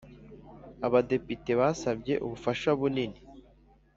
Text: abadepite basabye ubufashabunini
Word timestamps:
abadepite 0.87 1.51
basabye 1.61 2.13
ubufashabunini 2.25 3.19